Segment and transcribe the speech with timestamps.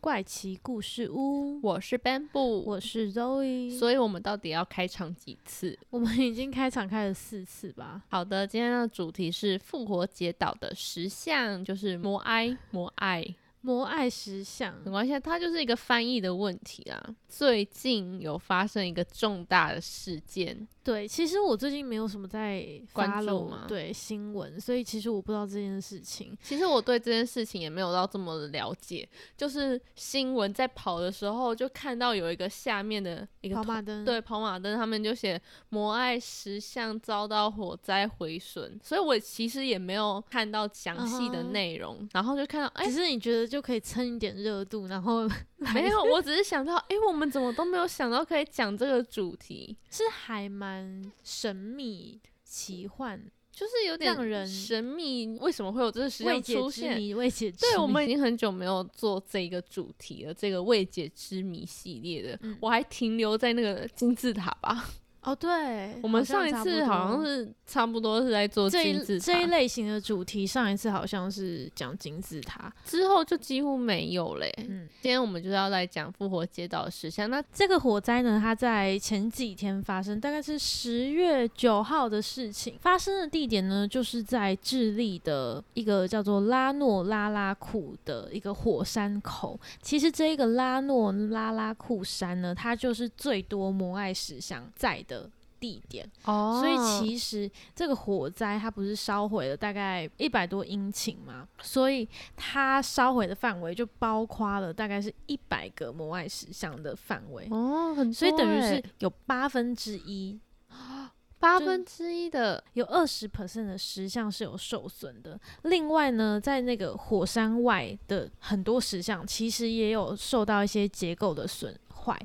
[0.00, 3.78] 怪奇故事屋，我是 Bamboo，我是 Zoe。
[3.78, 5.78] 所以我们到底要开场几次？
[5.90, 8.02] 我们已经开场开了四次吧。
[8.08, 13.22] 好的，今天的主题是复活节岛的石像，就是摩埃摩埃。
[13.60, 17.14] 摩埃石像，没关系，它就是一个翻译的问题啊。
[17.28, 20.66] 最近有发生一个重大的事件。
[20.90, 26.36] 对，其实我最近没有什么在关注嘛，对新闻，所以其实我不知道这件事情。
[26.42, 45.28] 其实我对这件事情也没有到这么的了解，就是新闻在跑的时候，就看到有一个下面的一个跑马灯，对跑马灯，他们就写摩艾石像遭到火灾毁损，所以我其实也没有看到详细的内容，然后就看到，哎，只是你觉得就可以蹭一点热度，然后
[45.72, 50.79] 没有，我只是想到，哎，我们怎么都没有想到可以讲这个主题，是还蛮。
[51.22, 55.38] 神秘奇幻，就是有点让人神秘。
[55.40, 56.94] 为什么会有这个事情出现？
[57.16, 64.90] 未解之对，我们已经很久没有做这个主题了，这个未解之谜系列的，我还停留在那个金字塔吧。
[65.22, 70.46] 哦，对，我们上一次好像是差不多是在做金字塔这一类型的主题。
[70.46, 74.50] 上一次好像是讲金字塔，之后就几乎没有嘞。
[74.66, 77.28] 嗯，今天我们就是要来讲复活街道的石像。
[77.28, 82.78] 那这个火灾呢，它在前几天发生，大概是十月九号的事情。
[82.80, 89.60] 发生的地点呢，就是在智利的一个叫做拉诺拉拉库的一个火山口。
[89.82, 95.04] 其实这一个拉诺拉拉库山呢，它就是最多摩艾石像在。
[95.10, 95.19] 的
[95.60, 110.38] 地点哦，所以其实这个火灾它不是烧毁了大概一百多英顷嘛，所以它烧毁的范围就包括了大概是一百个摩艾石像的范围哦，很所以等于是有八分之一，
[111.38, 115.38] 八分之一的有二十 percent 的石像是有受损的。
[115.62, 122.18] 另外呢，在那个火山外的很多石像其实也有受到一些结构的损坏。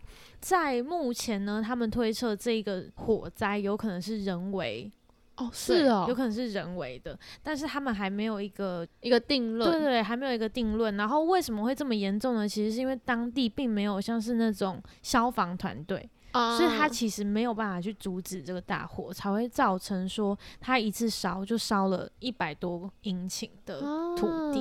[0.45, 4.91] 在目前呢，他们推测这个火灾有可能是人为
[5.37, 10.95] 哦，是哦，有可能是人为的，但是他们还没有一个一个定论，对对，还没有一个定论。
[10.97, 12.47] 然后为什么会这么严重呢？
[12.47, 16.07] 其实是因为当地并没有像是那种消防团队。
[16.57, 23.79] 所以它其实没有办法去阻止这个大火，才会造成说它一次烧就烧了一百多英顷的
[24.17, 24.59] 土地。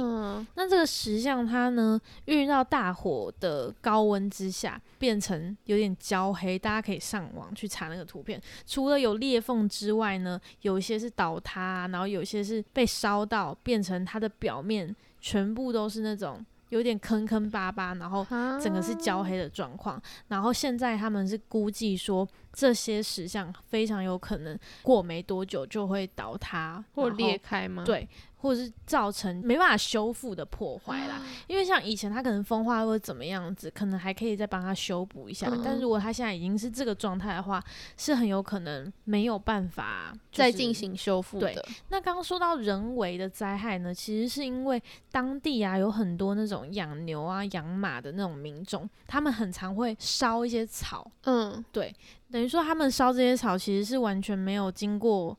[0.55, 6.59] 那这个石像它呢，遇到大火的高温之下，变成有点焦黑。
[6.59, 16.45] 大家可以上网去查那个图片，除了有裂缝之外呢，有一些是倒塌，然后有一些是被烧到变成它的表面全部都是那种。
[16.71, 18.27] 有点坑坑巴巴，然后
[18.61, 20.01] 整个是焦黑的状况。
[20.29, 27.83] 然后现在他们是估计说，这些石像非常有可能过没多久就会倒塌或裂开吗？
[27.85, 28.09] 对。
[28.45, 35.51] 或者是造成没办法修复的破坏啦，因为像以前它可能风化或者怎么样子，可能还可以再帮它修补一下。
[35.65, 37.65] 但如果它现在已经是这个状态的话，
[37.97, 41.55] 是很有可能没有办法再进行修复的。
[41.89, 51.11] 那刚刚说到人为的灾害呢，其实是因为当地啊有很多那种养牛啊、养马的那种民众，他们很常会烧一些草。
[51.23, 51.91] 嗯，对，
[52.35, 55.39] 等于说他们烧这些草其实是完全没有经过。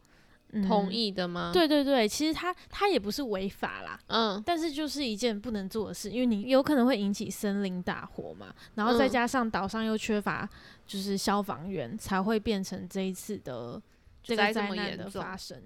[0.65, 1.51] 同意的吗？
[1.51, 10.47] 对对对，其实他他也不是违法啦，嗯，但是就是一件不能做的事，因为你有可能会引起森林大火嘛，然后再加上岛上又缺乏
[10.87, 13.81] 就是消防员，才会变成这一次的
[14.23, 15.61] 这个灾难的发生。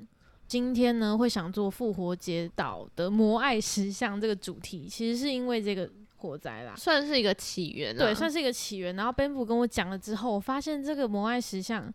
[0.47, 5.87] 今天呢，会想做复活节岛的 摩艾石像这个主题，其实是因为这个
[6.19, 8.95] 火灾啦，算是一个起源，对，算是一个起源。
[8.95, 11.91] 然后 Ben 布跟我讲了之后，我发现这个摩艾石像。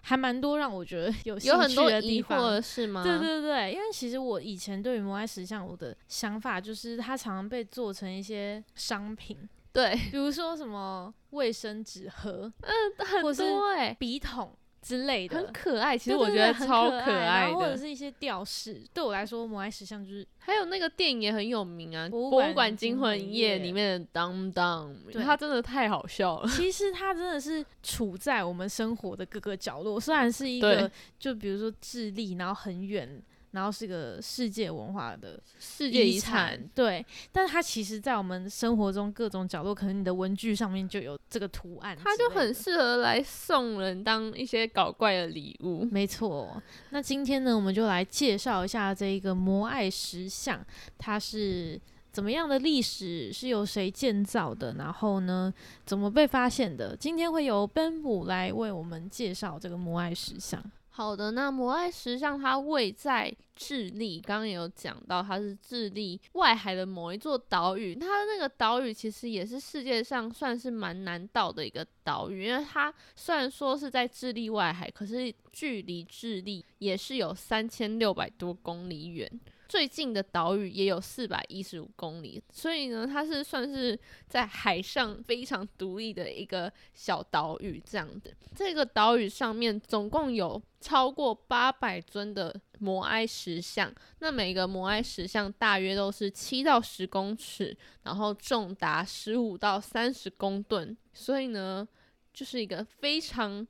[0.00, 3.02] 还蛮多让我觉得有有很多疑惑是吗？
[3.02, 9.36] 对对对，因为其实我以前对于摩艾石像我的想法就是它常常被做成一些商品，
[9.72, 14.56] 对，比如说什么卫生纸盒，嗯，很多哎，笔筒。
[14.80, 18.80] 之类的很可爱，其实我觉得超可爱的，或者是一些吊饰。
[18.94, 24.94] 对我来说，摩艾石像就是还有那个电影也很有名啊，《博物馆惊魂夜》里面的当当，
[25.24, 26.48] 它真的太好笑了。
[26.56, 33.22] 其实它真的是处在我们生活的各个角落，虽然是一个就比如说智利，然后很远。
[33.52, 37.04] 然后是个世界文化的世界遗产，对。
[37.32, 45.84] 但是它其实，在我们生活中各种角落，可能你的文具上面就有这个图案，它就很适合来送人当一些搞怪的礼物。
[45.90, 46.62] 没错。
[46.90, 50.64] 那今天呢，我们就来介绍一下这一个摩艾石像，
[50.98, 51.80] 它是
[52.12, 55.52] 怎么样的历史，是由谁建造的，然后呢，
[55.86, 56.94] 怎么被发现的？
[56.96, 60.62] 今天会由 Ben 布来为我们介绍这个摩艾石像。
[60.98, 67.94] 好的，那摩艾石像它位在智利，刚刚也有讲到，它是智利外海的某一座岛屿。
[67.94, 79.30] 它那个岛屿其实也是世界上算是蛮难到的一个岛屿，因为它虽然说是在智利外海，可是距离智利也是有三千六百多公里远。
[79.68, 88.32] 最近的岛屿也有四百一十五公里，所以呢，它是算是在海上非常独立的一个小岛屿这样的。
[88.56, 101.86] 这个岛屿上面总共有超过八百尊的摩埃石像，那每个摩埃石像大约都是七到十公尺，然后重达十五到三十公吨，所以呢，
[102.32, 103.66] 就是一个非常。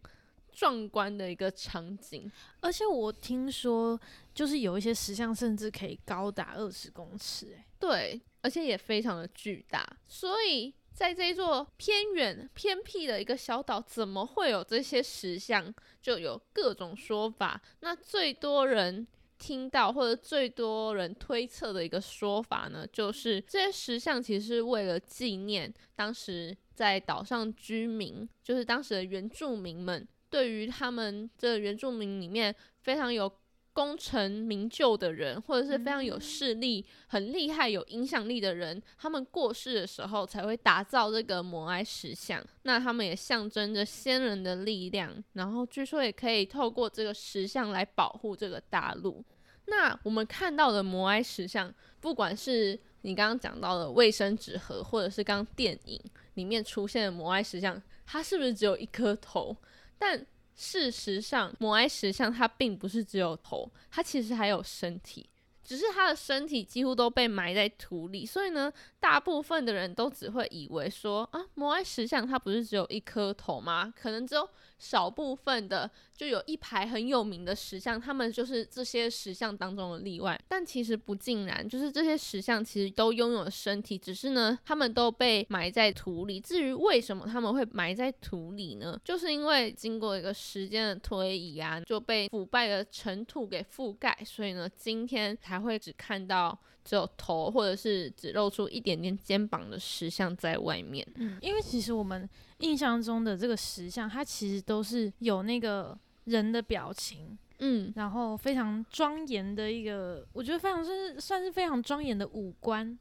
[0.59, 2.29] 壮观的一个场景，
[2.59, 3.97] 而且我听说，
[4.35, 9.89] 就是有一些石像甚至可以高达二十公尺，哎，对，而且也非常的巨大。
[10.09, 15.73] 所以在这一座偏远偏僻的一个小岛，怎么会有这些石像？
[16.03, 17.63] 就有各种说法。
[17.79, 19.07] 那最多人
[19.39, 30.05] 听到或者最多人推测的一个说法呢，就是这些石像其实是为了纪念当时在岛上居民，就是当时的原住民们。
[30.31, 33.31] 对于他们这原住民里面非常有
[33.73, 42.45] 功成名就的人，或者是非常有势力、很厉害、有影响力的人，他们过世的时候才会打造这个摩埃石像。
[42.63, 49.25] 那他们也象征着先人的力量，然后据说也可以透过这个石像来保护这个大陆。
[49.67, 56.03] 那我们看到的摩埃石像，不管是你刚刚讲到的卫生纸盒，或者是刚刚电影
[56.35, 59.57] 里面出现的摩埃石像，它是不是只有一颗头？
[59.99, 60.25] 但
[60.55, 65.29] 事实上，摩埃石像它并不是只有头，它其实还有身体，
[65.63, 73.93] 只是它的身体几乎都被埋在土里，所以呢，大部分的人都只会以为说啊，摩埃石像它不是只有一颗头吗？
[73.97, 74.49] 可能只有。
[74.79, 80.41] 少部分的就有一排很有名的石像，他们就是这些石像当中的例外。
[80.49, 86.41] 但其实不尽然，就是这些石像其实都拥有身体，只是呢，他们都被埋在土里。
[86.41, 88.99] 至于为什么他们会埋在土里呢？
[89.05, 101.07] 就是因为经过一个时间的推移啊，就被腐败的尘土给覆盖，所以呢，今天才会只看到只有头，或者是只露出一点点肩膀的石像在外面。
[101.17, 102.29] 嗯，因为其实我们。
[102.59, 112.99] 印象中的这个石像，它其实都是有那个人的表情，嗯，然后非常庄严的一个，我觉得非常是算是非常庄严的五官，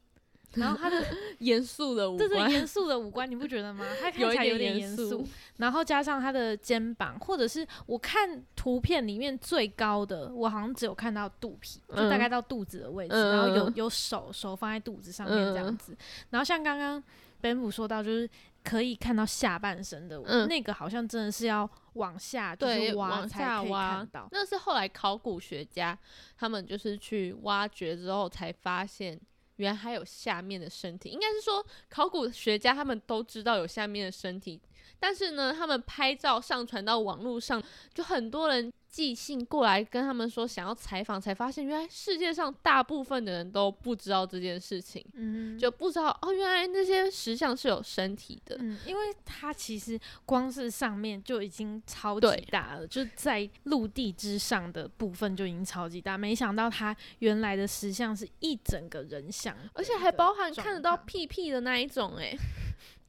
[0.54, 1.04] 然后他的
[1.40, 3.84] 严肃的五官，对对，严肃的五官，你不觉得吗？
[4.00, 5.26] 他 看起来有点严肃，
[5.56, 15.96] 然后加上他的肩膀，或者是我看图片里面最高的，我好像只有看到肚皮，就大概到肚子的位置，然后有有手手放在肚子上面这样子，
[16.30, 17.02] 然后像刚刚
[17.40, 18.30] Ben 姆说到，就是。
[18.68, 24.28] 可以看到下半身的，那个好像真的是要往下对往下挖到。
[24.30, 25.98] 那是后来考古学家
[26.36, 29.18] 他们就是去挖掘之后才发现，
[29.56, 31.08] 原来还有下面的身体。
[31.08, 34.60] 应该是说考古学家他们都知道有下面的身体，
[35.00, 37.62] 但是呢，他们拍照上传到网络上，
[37.94, 38.70] 就很多人。
[38.88, 62.34] 寄信过来跟他们说想要采访，才发现原来世界上大部分的人都不知道这件事情，嗯，就不知道哦，原来那些石像是有身体的，嗯，因为它其实光是上面就已经超级大了，就在陆地之上的部分就已经超级大，没想到它原来的石像是一整个人像，而且还包含看得到屁屁的那一种， 哎，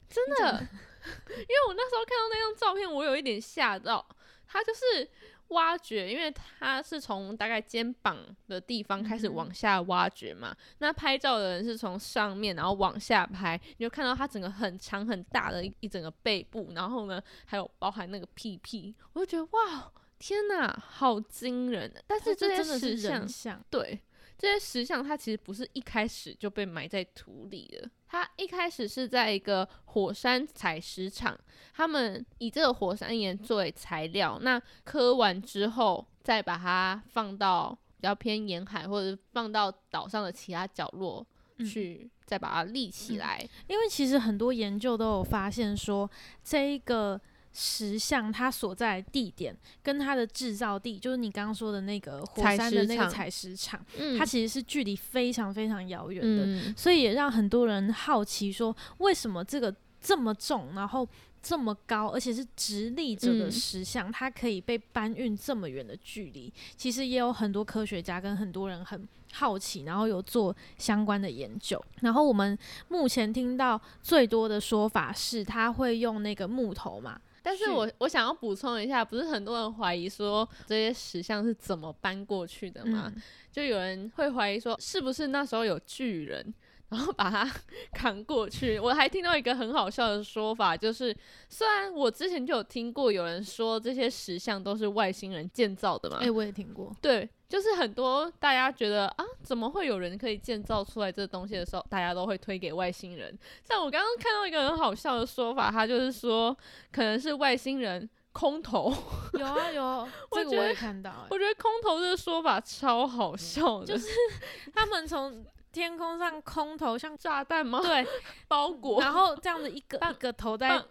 [0.08, 4.06] 真的， 因为我那时候看到那张照片，我有一点吓到，
[4.46, 5.08] 它就是。
[5.50, 10.56] 挖掘，因为它是从大概肩膀的地方开始往下挖掘嘛。
[10.78, 21.92] 那拍照的人是从上面然后往下拍，你就看到它整个很长很大的一整个背部，然后呢还有包含那个屁屁，我就觉得哇，天哪，好惊人！
[22.06, 24.00] 但是这些石像，对。
[24.40, 31.38] 这些石像它其实不是一开始就被埋在土里的，它一开始是在一个火山采石场，
[31.74, 41.26] 他们以这个火山岩作为材料，那刻完之后再把它放到比较偏沿海或者放到岛上的其他角落
[41.58, 43.46] 去，再把它立起来。
[43.66, 46.10] 因为其实很多研究都有发现说，
[46.42, 47.20] 这一个
[47.52, 53.84] 石像它所在地点跟它的制造地，就是你刚刚说的那个火山的那个采石场，
[54.18, 61.08] 它其实是距离非常非常遥远的，所以也让很多人好奇说，为什么这个这么重，然后。
[61.42, 66.52] 这么高，而且是直立着的石像，它可以被搬运这么远的距离。
[66.76, 71.82] 其实也有很多科学家跟很多人很好奇，然后有做相关的研究。
[72.02, 77.18] 然后我们目前听到最多的说法是，他会用那个木头嘛。
[77.42, 83.12] 但是我我想要补充一下，不是很多人怀疑说这些石像是怎么搬过去的吗？
[83.50, 86.54] 就有人会怀疑说，是不是那时候有巨人？
[86.90, 87.50] 然后把它
[87.94, 88.78] 扛过去。
[88.78, 91.16] 我还听到一个很好笑的说法，就是
[91.48, 96.94] 虽然我之前就有听过有人说这些石像都是外星人建造的嘛，哎，我也听过。
[97.00, 103.38] 对，就是很多大家觉得啊，怎么会有人可以建造出来这东西的时候，大家都会推给外星人。
[103.64, 106.56] 像我刚刚看到一个很好笑的说法，他就是说
[106.90, 108.92] 可能是外星人空投。
[109.34, 111.26] 有啊有，这个 我也看到。
[111.30, 114.08] 我觉得空投这个说法超好笑的，就是
[114.74, 115.44] 他们从。
[115.72, 117.80] 天空上空投像炸弹吗？
[117.82, 118.06] 对，
[118.48, 120.82] 包裹，然后这样子一个一个投在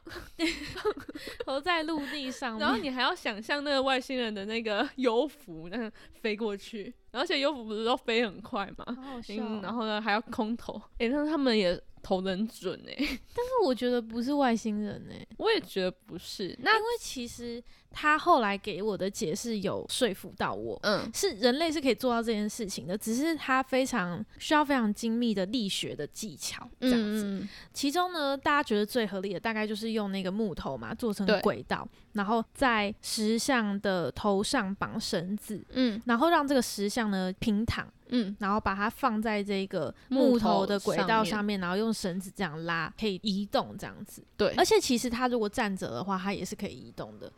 [1.46, 8.86] 投在陆地上，然后你还要想象那个外星人的那个 油服那样飞过去，而且游浮不是都飞很快吗？
[9.30, 11.80] 嗯，然后呢还要空投，哎，那他们也。
[12.02, 16.58] 投的很准哎， 但是我觉得不是外星人哎，我也觉得不是。
[16.62, 27.48] 那因为其实他后来给我的解释有说服到我，嗯，是人类是可以做到这件事情的，只是他非常需要非常精密的力学的技巧这样子。
[27.74, 37.88] 其中呢，大家觉得最合理的大概就是用那个木头嘛做成轨道，然后在石像的头上绑绳子，嗯，然后让这个石像呢平躺。
[38.10, 44.24] 嗯，然后把它放在这个木头的轨道上面，然后用绳子这样拉，可以移动这样子。
[44.38, 47.32] 对，而且其实它如果站着的话，它也是可以移动的。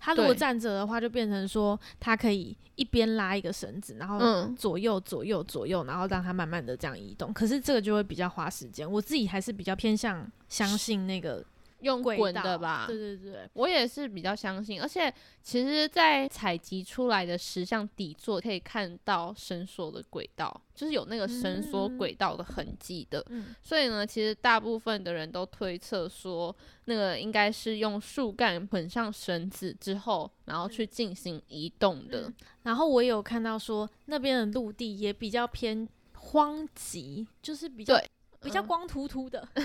[0.00, 7.32] 它如果站着的话，就变成说它可以一边拉一个绳子，然后左右左右左右，然后让它慢慢的这样移动。
[7.32, 8.90] 可是这个就会比较花时间。
[8.90, 11.44] 我自己还是比较偏向相信那个。
[11.80, 14.80] 用滚的吧，对对对，我也是比较相信。
[14.80, 23.24] 而且其实，在采集出来的石像底座可以看到伸缩的轨道，就是有那个伸缩轨道的痕迹的。
[23.62, 26.54] 所以呢，其实大部分的人都推测说，
[26.86, 32.32] 那个应该是用树干捆上绳子之后，然后去进行移动的。
[32.64, 37.98] 然后我有看到说，那边的陆地也比较偏荒瘠，就是比较。
[38.40, 39.62] 比较光秃秃的，你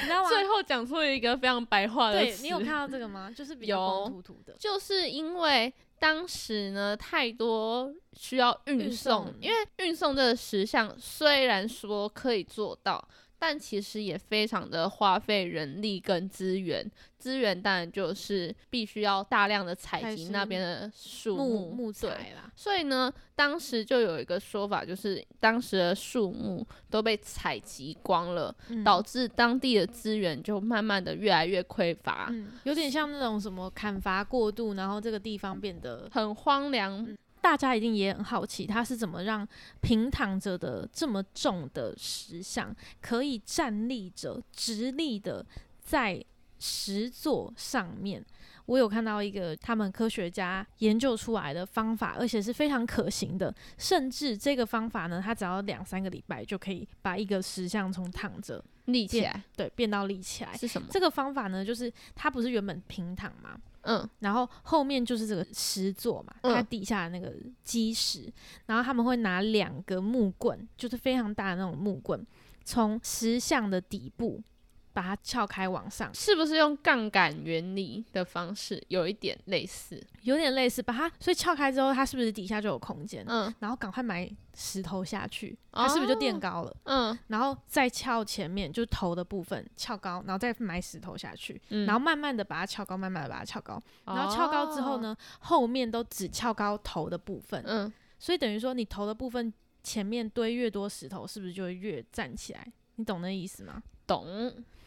[0.00, 0.28] 知道吗？
[0.28, 3.30] 最后讲出了一个非常白话的对你有看到这个吗？
[3.34, 13.08] 就是比较光秃秃的，就是因为当时呢太多需要运送，因为运送这个石像虽然说可以做到。
[13.38, 22.50] 但其实也非常的花费人力跟资源，资源当然就是必须要大量的采集那边的树木木材啦。
[22.56, 32.32] 所以呢，当时就有一个说法，就是当时的树木都被采集光了，导致当地的资源就慢慢的越来越匮乏，
[32.64, 37.06] 有点像那种什么砍伐过度，然后这个地方变得很荒凉。
[37.46, 39.46] 大家一定也很好奇，他是怎么让
[39.80, 45.46] 平躺着的这么重的石像可以站立着、直立的
[45.80, 46.20] 在
[46.58, 48.20] 石座上面？
[48.64, 53.54] 我有看到一个他们科学家研究出来的方法，而且是非常可行的。
[53.78, 60.56] 甚至这个方法呢，它只要两三个礼拜就可以把一个石像从躺着立起来，对，变到立起来。
[60.56, 60.88] 是什么？
[60.90, 63.56] 这个方法呢，就是它不是原本平躺吗？
[63.86, 68.32] 嗯，然后后面就是这个石座嘛，它底下那个基石，
[68.66, 72.26] 然后他们会拿两个木棍，就是非常大的那种木棍，
[72.64, 74.42] 从石像的底部。
[74.96, 78.82] 把它撬开往上，是不是用杠杆原理的方式？
[78.88, 80.82] 有一点类似，有点类似。
[80.82, 83.22] 把它所以撬开之后，它是不是底下就有空间？
[83.28, 86.74] 嗯，然后赶快埋石头下去，它是不是就垫高了？
[86.84, 97.62] 嗯，然后再撬前面，就是头的部分撬高，然后再埋石头下去，然后慢慢的把它撬高，慢慢的把它撬高，然后撬高之后呢，后面都只撬高头的部分。
[97.66, 102.66] 嗯，所以等于说你头的部分前面堆越多石头，是不是就会越站起来？
[102.94, 103.82] 你懂那意思吗？
[104.06, 104.24] 懂。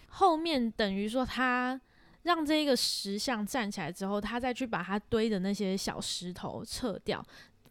[0.10, 1.80] 后面等于说，他
[2.24, 7.26] 让这个石像站起来之后，他再去把它堆的那些小石头撤掉，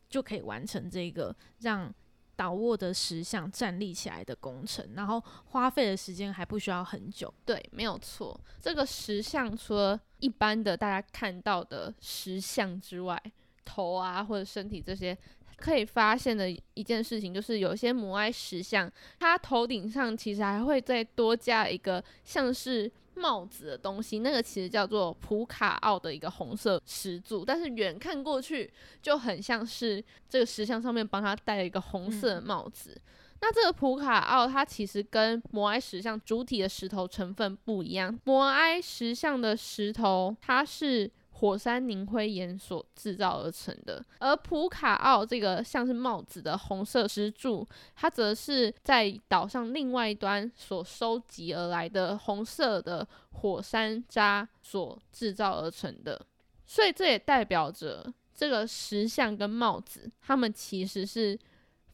[0.09, 1.93] 就可以完成这个让
[2.35, 4.95] 倒卧的石像站立起来的工程。
[4.95, 7.33] 然后花费的时间还不需要很久。
[7.45, 8.41] 对，没有错。
[8.61, 13.21] 这个石像除了一般的大家看到的石像之外，
[13.65, 15.17] 头啊或者身体这些。
[15.59, 28.71] 可以发现的一件事情就是，有些摩埃石像，它头顶上其实还会再多加一个像是帽子的东西，那个其实叫做普卡奥的一个红色石柱，但是远看过去
[29.03, 32.97] 就很像是这个石像上面帮他戴了一个红色的帽子。
[33.41, 41.11] 那这个普卡奥它其实跟摩埃石像主体的石头成分不一样，摩埃石像的石头它是。
[41.39, 56.21] 火山凝灰岩所制造而成的，而普卡奥这个像是帽子的红色石柱，它则是在岛上另外一端所收集而来的红色的火山渣所制造而成的，
[56.67, 61.39] 所以这也代表着这个石像跟帽子，它们其实是。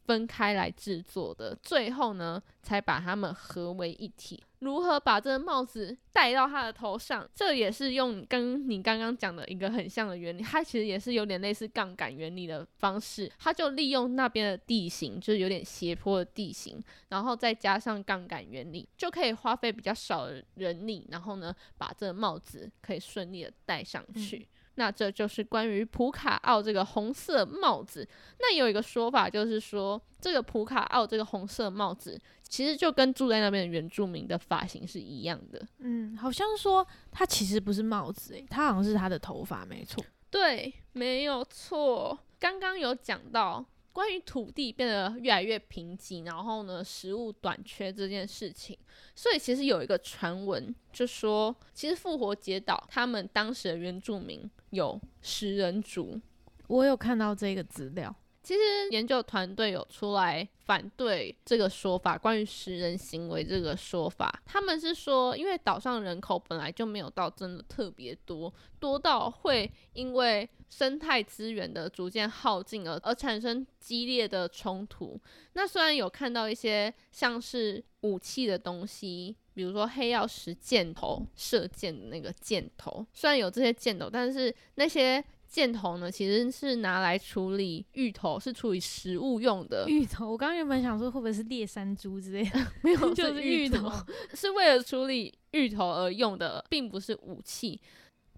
[0.07, 4.39] 分开来制作的，最后呢，才把它们合为一体。
[4.65, 7.29] 如何把这个帽子戴到他的头上？
[7.35, 13.31] 这也是用跟你刚刚讲的一个很像的原理，它其实也是有点类似杠杆原理的方式。
[13.39, 24.49] 它就利用那边的地形，就是有点斜坡的地形，然后再加上杠杆原理，就可以花费比较少的人力，然后呢，把这个帽子可以顺利的戴上去。
[24.77, 28.07] 那这就是关于普卡奥这个红色帽子。
[28.39, 35.67] 那有一个说法，就是说这个普卡奥这个红色帽子，其实就跟住在那边的原住民的发型是一样的。
[35.79, 40.05] 嗯，好像说它其实不是帽子，诶，它好像是他的头发，没错。
[40.31, 42.19] 对，没有错。
[42.39, 43.65] 刚刚有讲到。
[43.95, 48.77] 关于土地变得越来越贫瘠，然后呢，食物短缺这件事情，
[49.15, 56.21] 所以其实有一个传闻，就说其实复活节岛他们当时的原住民有食人族，
[56.67, 58.15] 我有看到这个资料。
[58.43, 75.19] 其实研究团队有出来反对这个说法，关于食人行为这个说法，他们是说，因为岛上人口本来就没有到真的特别多，多到会因为生态资源的逐渐耗尽而而产生激烈的冲突。
[75.55, 85.25] 那虽然有看到一些像是武器的东西，比如说黑曜石箭头射箭的那个箭头，虽然有这些箭头，但是那些。
[85.47, 89.85] 箭头呢，其实是拿来处理芋头，是处理食物用的。
[89.89, 93.89] 芋头，我刚原本想说会不会是猎山猪之类的， 没有，就是芋头，
[94.35, 97.81] 是为了处理芋头而用的，并不是武器。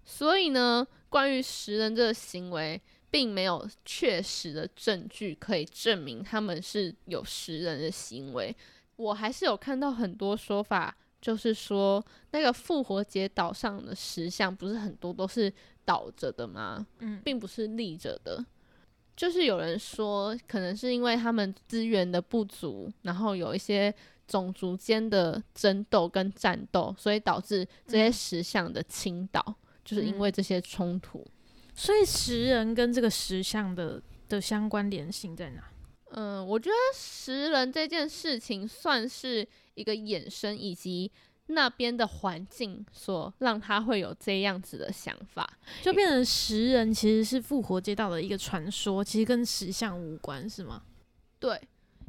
[0.05, 8.55] 所以呢，关于食人这个行为，并没有确实的证据可以证明他们是有食人的行为。
[8.97, 15.53] 我还是有看到很多说法，就是说那个复活节岛上的石像，不是很多都是。
[15.87, 16.85] 倒着的吗？
[16.99, 18.45] 嗯，并不是立着的，
[19.15, 23.95] 就是有人说，可能是因为他们资源的不足，然后有一些
[24.27, 29.41] 种族间的争斗跟战斗，所以导致这些石像的倾倒，
[29.85, 31.25] 就是因为这些冲突。
[31.73, 35.63] 所以石人跟这个石像的的相关联性在哪？
[36.09, 41.11] 嗯，我觉得石人这件事情算是一个衍生，以及。
[41.49, 45.49] 那边的环境所让他会有这样子的想法，
[45.81, 50.83] 就变成食人其实是复活街道的一个传说，其实跟石像无关，是吗？
[51.39, 51.57] 对，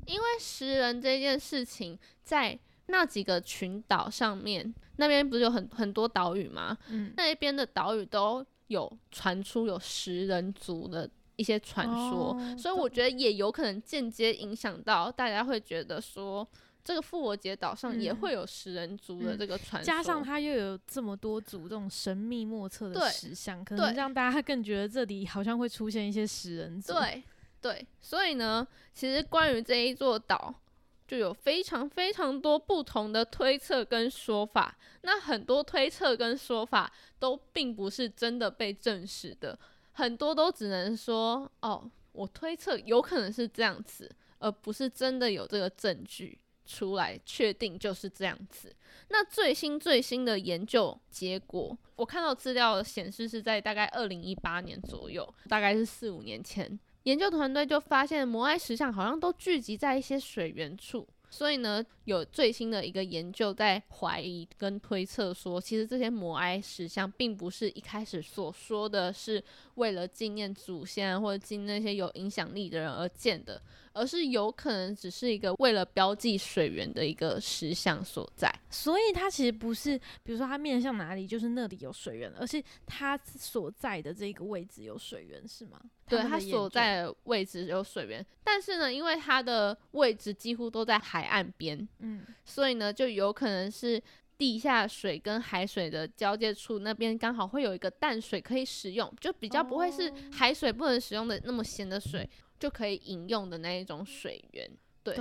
[0.06, 6.76] 因为食人这件事情在那几个群岛上面，那边不是有很很多岛屿吗？
[6.88, 16.44] 嗯，那一边的岛屿都有传出有食人族的一些传说，所以我觉得也有可能间接影响到大家会觉得说。
[16.88, 26.94] 这个复活节岛上也会有食人族的这个传说，加上它又有这么多组这种神秘莫测的石像，可能让大家更觉得这里好像会出现一些食人族。
[26.94, 27.22] 对
[27.60, 30.54] 对，所以呢，其实关于这一座岛，
[31.06, 34.74] 就有非常非常多不同的推测跟说法。
[35.02, 39.58] 那很多推测跟说法都并不是真的被证实的，
[39.92, 46.38] 很多都只能说哦，我推测有可能是这样子，而不是真的有这个证据。
[46.68, 48.70] 出来确定就是这样子。
[49.08, 61.08] 那最新最新的研究结果，我看到资料显示是在大概二零一八年左右，大概是四五年前，研究团队就发现摩埃石像好像都聚集在一些水源处。
[61.30, 69.42] 所以呢，有最新的一个研究在怀疑跟推测说，其实这些摩埃石像并不是一开始所说的是
[69.74, 73.60] 为了纪念祖先或者纪念那些有影响力的人而建的，
[73.92, 78.52] 而是有可能只是一个为了标记水源的一个石像所在。
[78.70, 85.80] 所以它其实不是，比如说它面向哪里就是那里有水源，而是它所在的这个位置有水源，是吗？
[86.08, 94.02] 对，它所在的位置有水源，但是呢，因为它的位置几乎都在海岸边，嗯，所以呢，就有可能是
[94.38, 102.26] 地下水跟海水的交界处那边刚好会有一个淡水可以使用，就比较不会是海水不能使用的那么咸的水
[102.58, 104.70] 就可以饮用的那一种水源。
[105.02, 105.16] 对，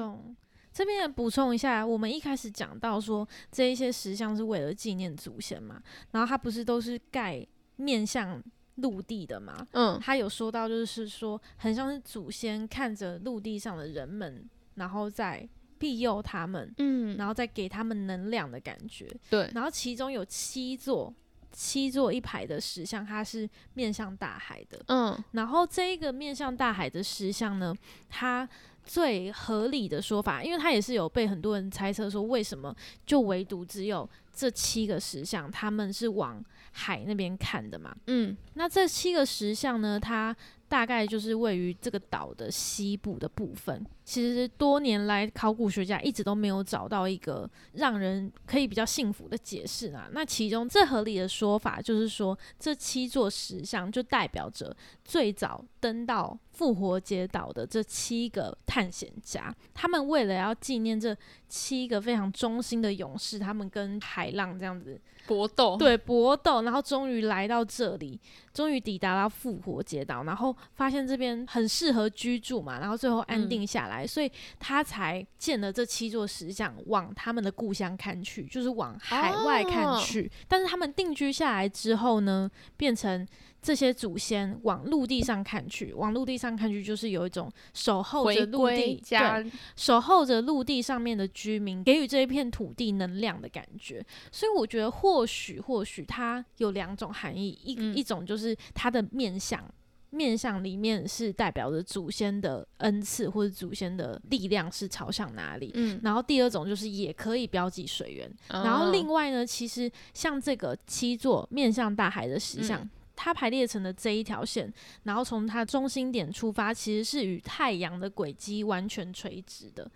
[0.74, 7.46] 这边补充一下，我们一开始讲到说这一些石像是为了纪念祖先嘛，然后它不是都是盖
[7.78, 8.44] 面向
[8.76, 9.66] 陆地的嘛？
[9.72, 15.48] 嗯，他有说到就是说很像是祖先看着陆地上的人们，然后再
[15.80, 19.08] 庇佑他们，嗯，然后再给他们能量的感觉。
[19.30, 21.14] 对，然后其中有七座。
[21.52, 24.80] 七座一排的石像，它是面向大海的。
[24.88, 27.76] 嗯，然后这一个面向大海的石像呢，
[28.10, 28.48] 它
[28.84, 37.96] 最合理的说法，因为它也是有被很多人猜测说，为什么就唯独只有这七个石像，他们是往海那边看的嘛？
[38.08, 40.36] 嗯，那这七个石像呢，它
[40.68, 43.86] 大概就是位于这个岛的西部的部分。
[44.08, 50.08] 其实多年来，考古学家一直都没有找到一个让人可以比较幸福的解释啊。
[50.14, 61.14] 那其中最合理的说法就是说，这七座石像就代表着最早登到复活节岛的这七个探险家，他们为了要纪念这
[61.50, 68.18] 七个非常忠心的勇士，他们跟海浪这样子搏斗，对搏斗，然后终于来到这里，
[68.54, 73.97] 终于抵达了复活节岛，然后发现这边很适合居住嘛，然后最后安定下来。
[74.06, 80.30] 所以他才建了这七座石像，往他们的故乡看去，就是往海外看去。
[80.48, 83.26] 但是他们定居下来之后呢，变成
[83.62, 94.06] 这些祖先往陆地上看去，往陆地上看去，就是有一种守候着陆地，对，守候着陆地上面的居民，给予这一片土地能量的感觉。
[94.32, 99.64] 所以我觉得，或许或许它有两种含义，一一种就是它的面相。
[100.10, 112.88] 面相里面是代表着祖先的恩赐或者祖先的力量是朝向哪里，嗯，然后第二种就是也可以标记水源，然后另外呢，其实像这个七座面向大海的石像。
[113.18, 114.72] 它排列成的这一条线，
[115.04, 119.90] 然后从它中心点出发，其实是与太阳的轨迹完全垂直的，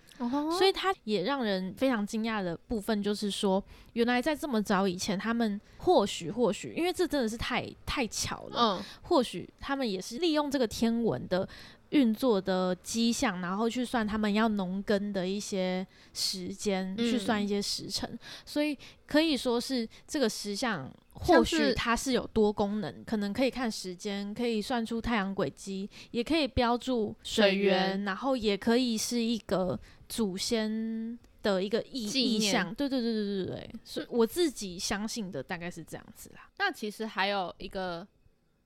[0.58, 11.48] 所以它也让人非常惊讶的部分就是说，原来在这么早以前，他们或许或许，因为这真的是太太巧了，嗯，或许他们也是利用这个天文的。
[11.92, 32.74] 运作的迹象，然后去算他们要农耕的一些时间，去算一些时辰，所以可以说是这个石像，或许它是有多功能，可能可以看时间，可以算出太阳轨迹，也可以标注水源，然后也可以是一个祖先的一个意意向。
[32.74, 36.50] 对对对对对对，所以我自己相信的大概是这样子啦。
[36.58, 38.08] 那其实还有一个。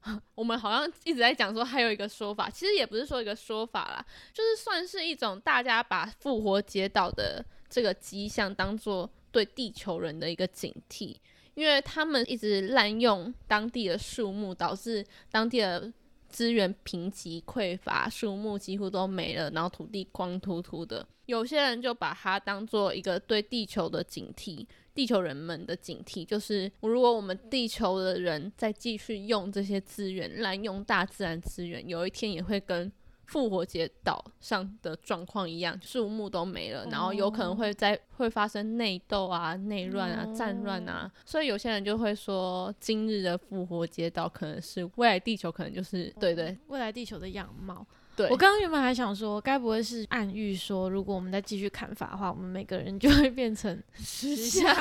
[0.36, 11.16] 我们好像一直在讲说，还有一个说法，其实也不是说一个说法啦，就是算是一种大家把复活节岛的这个迹象当做对地球人的一个警惕，
[11.56, 15.92] 因为他们一直滥用当地的树木，导致当地的
[16.30, 21.08] 资源贫瘠匮乏，树木几乎都没了，然后土地光秃秃的。
[21.26, 24.68] 有些人就把它当做一个对地球的警惕。
[24.96, 32.90] 地球人们的警惕就是，如果我们地球的人再继续用这些资源滥用大自然资源，有一天也会跟
[33.26, 41.12] 复活节岛上的状况一样，树木都没了，然后有可能会在会发生内斗啊、内乱啊、战乱啊。
[41.26, 47.86] 所以有些人就会说，今日的复活节岛可能是未来地球，可能就是对对未来地球的样貌。
[48.16, 54.74] 对，我刚刚原本还想说，该不会是暗喻说，如果我们再继续砍伐的话，我们每个人就会变成 石像？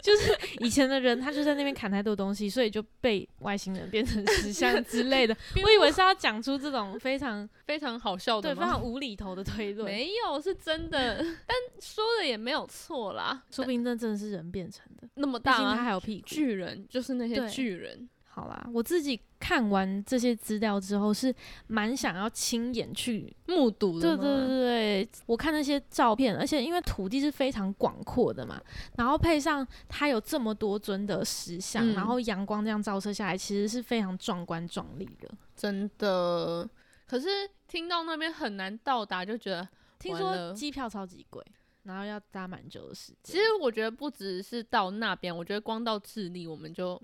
[0.00, 5.34] 就是以前的人，他就在那边砍太多东西，所以就被外星人变成石像之类的。
[5.64, 9.86] 我以为是要讲出这种非常非常好笑的，对，非常无厘头的推论。
[9.86, 13.42] 没有，是真的，但说的也没有错啦。
[13.50, 18.08] 说不定那真的是人变成的，那么大，他还有屁股，巨人就是那些巨人。
[18.34, 21.32] 好啦，我自己看完这些资料之后，是
[21.68, 24.16] 蛮想要亲眼去目睹的。
[24.16, 28.60] 对对对，我看那些照片，而且因为土地是非常广阔的嘛，
[28.96, 35.30] 然后配上它有这么多尊的石像，然后阳光这样照射下来，其实是非常壮观壮丽的。
[35.54, 36.68] 真的，
[37.06, 37.28] 可是
[37.68, 39.68] 听到那边很难到达，就觉得
[40.00, 41.40] 听说机票超级贵，
[41.84, 43.32] 然后要搭蛮久的时间。
[43.32, 47.00] 其实我觉得不只是到那边，我觉得光到智利我们就。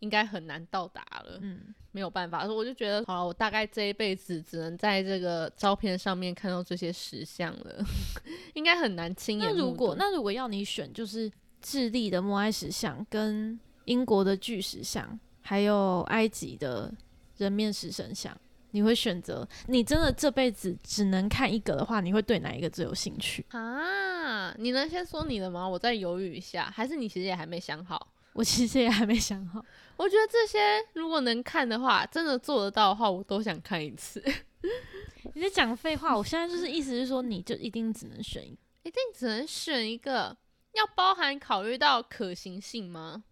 [0.00, 7.84] 应该很难到达了，嗯，没有办法，所以我就觉得，好了，我大概这一辈子只能在这个照片上面看到这些石像了，
[8.54, 9.50] 应该很难亲眼。
[9.50, 11.30] 那如果那如果要你选，就是
[11.62, 16.92] 智利的摩埃石像、跟英国的巨石像，还有埃及的
[17.36, 18.34] 人面石神像，
[18.70, 19.46] 你会选择？
[19.66, 24.54] 你真的这辈子只能看一个的话，你会对哪一个最有兴趣啊？
[24.56, 25.68] 你能先说你的吗？
[25.68, 28.08] 我再犹豫一下，还是你其实也还没想好？
[28.32, 29.62] 我其实也还没想好。
[30.00, 30.58] 我觉得这些
[30.94, 34.24] 如果能看的话，真的做得到的话，我都想看一次。
[35.34, 40.34] 你在讲废话，我现在就是意思是说，你就一定只能选一，一定只能选一个，
[40.72, 43.22] 要包含考虑到可行性吗？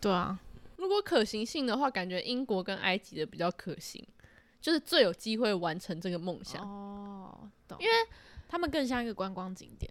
[0.00, 0.36] 对啊，
[0.74, 4.04] 如果可行性的话，感觉英国跟埃及的比较可行，
[4.60, 6.60] 就是最有机会完成这个梦想。
[6.64, 7.92] 哦，懂，因为
[8.48, 9.88] 他们更像一个观光景点，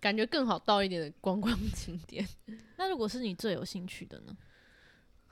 [0.00, 2.26] 感觉更好到一点的观光景点。
[2.78, 4.34] 那如果是你最有兴趣的呢？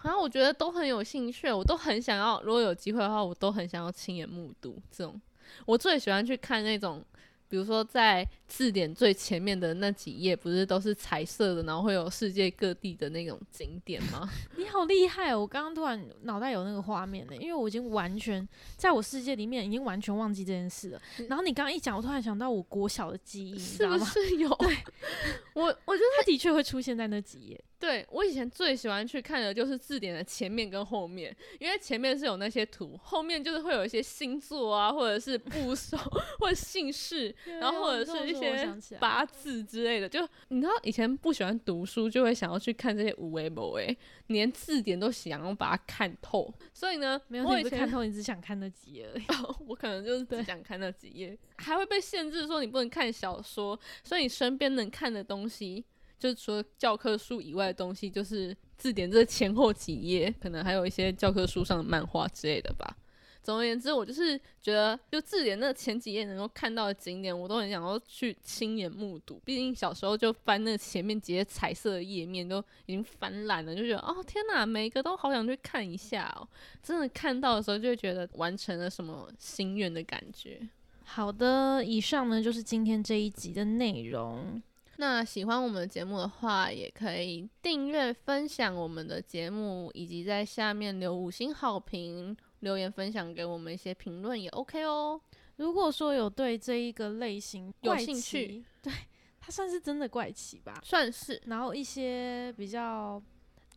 [0.03, 2.41] 好像我觉得都很有兴趣，我都很想要。
[2.43, 5.21] 如果有机会的话，我都很想要亲眼目睹这种。
[5.67, 7.05] 我最喜欢去看那种。
[7.51, 14.31] 比如说，在字典最前面的那几页，不是都是彩色的，然后会有世界各地的那种景点吗？
[14.57, 15.41] 你好厉害哦！
[15.41, 21.03] 我刚刚突然脑袋有那个画面呢，因为我已经完全在我世界里面已经完全忘记这件事了。
[21.29, 24.49] 然后你刚刚一讲，我突然想到我国小的记忆，是不 是有？
[24.55, 24.77] 对，
[25.55, 27.61] 我我觉得它的确会出现在那几页。
[27.81, 35.97] 对我以前最喜欢去看的就是字典的前面跟后面，因为前面是有那些图，后面就是会有一些星座啊，或者是部首
[36.39, 38.69] 或者姓氏，然后或者是一些
[39.01, 40.07] 八字之类的。
[40.07, 46.53] 就你知道以前不喜欢读书，就会想要去看这些无为不为，连字典都想要把它看透。
[46.75, 49.25] 所以呢，没有你不看透，你只想看那几页而已。
[49.67, 55.83] 我可能就是只想看那几页，还会被限制说你不能看小说，所以你身边能看的东西。
[56.21, 62.97] 就是除了教科书以外的东西，就是字典这前后几页，可能还有一些教科书上的漫画之类的吧。
[63.43, 69.41] 总而言之，我就是觉得，就字典那前几页能够看到的景点，我都很想要去亲眼目睹。
[69.47, 76.47] 毕竟小时候就翻那前面几页彩色的页面，都已经翻烂了，就觉得哦天哪，每一个都好想去看一下哦。
[76.83, 80.61] 真的看到的时候，就会觉得完成了什么心愿的感觉。
[81.05, 84.63] 好的，以上呢就是今天这一集的内容。
[85.01, 95.19] 那喜欢我们的节目的话，也可以订阅、分享我们的节目，以及在下面留五星好评、留言分享给我们一些评论也 OK 哦。
[95.57, 98.93] 如果说有对这一个类型有兴趣，对
[99.41, 101.41] 它算是真的怪奇吧，算是。
[101.47, 103.21] 然后一些比较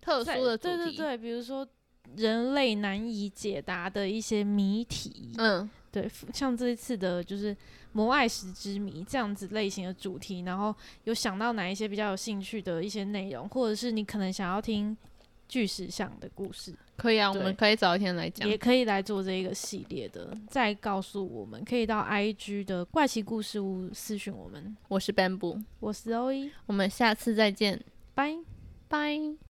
[0.01, 1.65] 特殊的主题，对对对，比如说
[2.17, 7.55] 人类难以解答的一些谜题，嗯，对，像这一次的就是。
[7.95, 14.97] 魔爱石之谜这样子类型的主题，然后有想到哪一些比较有兴趣的一些内容，或者是你可能想要听
[15.47, 24.75] 巨石像的故事，可以啊，我们可以早一天来讲，也可以来做这一个系列的，再告诉我们，可以到 I G 的怪奇故事屋私讯我们。
[24.87, 27.79] 我是 Bamboo，我是 O E，我们下次再见，
[28.15, 28.35] 拜
[28.87, 29.43] 拜。